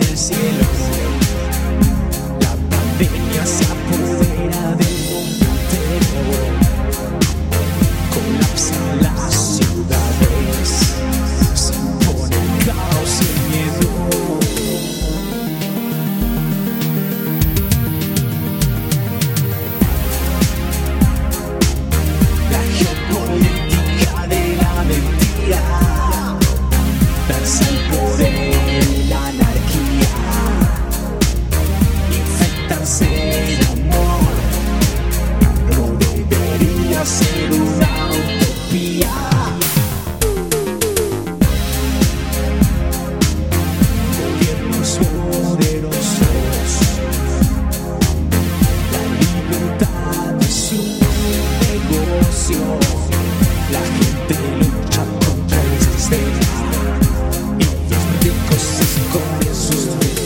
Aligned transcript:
en 0.00 0.08
el 0.08 0.18
cielo. 0.18 0.64
La 2.40 2.56
pandemia 2.76 3.46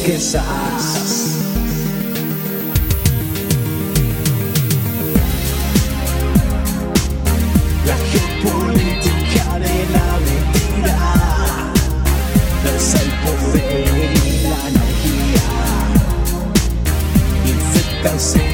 riquezas. 0.05 0.45
La 7.87 7.97
geopolítica 7.97 9.59
de 9.59 9.77
la 9.93 10.09
mentira 10.29 10.99
es 12.77 12.95
el 12.95 13.11
poder 13.25 14.13
y 14.27 14.43
la 14.43 14.61
energía. 14.69 15.49
Infectanse. 17.47 18.54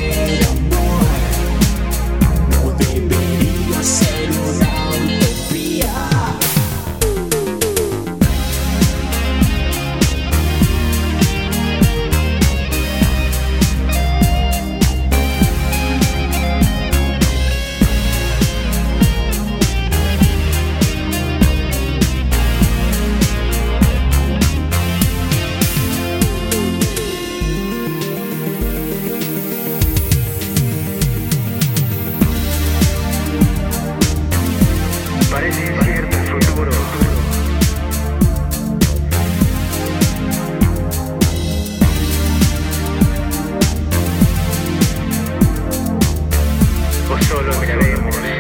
Solo 47.28 47.52
los. 47.52 48.39